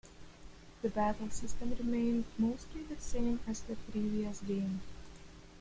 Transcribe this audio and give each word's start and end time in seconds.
The 0.81 0.89
battle 0.89 1.29
system 1.29 1.75
remained 1.77 2.23
mostly 2.39 2.81
the 2.81 2.99
same 2.99 3.39
as 3.47 3.61
the 3.61 3.75
previous 3.75 4.39
game. 4.39 4.81